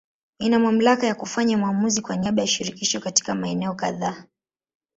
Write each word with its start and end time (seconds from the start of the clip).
Ina 0.39 0.59
mamlaka 0.59 1.07
ya 1.07 1.15
kufanya 1.15 1.57
maamuzi 1.57 2.01
kwa 2.01 2.15
niaba 2.15 2.41
ya 2.41 2.47
Shirikisho 2.47 2.99
katika 2.99 3.35
maeneo 3.35 3.73
kadhaa. 3.73 4.23